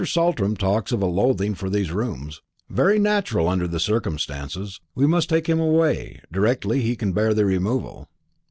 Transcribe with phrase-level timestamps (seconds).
[0.03, 4.81] Saltram talks of a loathing for these rooms; very natural under the circumstances.
[4.95, 8.09] We must take him away directly he can bear the removal."